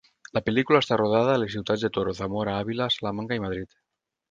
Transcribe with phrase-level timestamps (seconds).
[0.35, 3.81] La pel·lícula està rodada a les ciutats de Toro, Zamora, Àvila, Salamanca i Madrid.